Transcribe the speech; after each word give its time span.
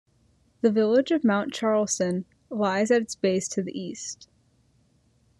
The 0.61 0.71
village 0.71 1.11
of 1.11 1.23
Mount 1.23 1.53
Charleston 1.53 2.25
lies 2.49 2.89
at 2.89 3.03
its 3.03 3.13
base 3.13 3.47
to 3.49 3.61
the 3.61 3.79
east. 3.79 4.29